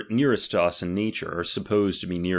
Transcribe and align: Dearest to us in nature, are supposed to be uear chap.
Dearest 0.09 0.49
to 0.49 0.61
us 0.63 0.81
in 0.81 0.95
nature, 0.95 1.31
are 1.37 1.43
supposed 1.43 2.01
to 2.01 2.07
be 2.07 2.17
uear 2.17 2.23
chap. 2.23 2.29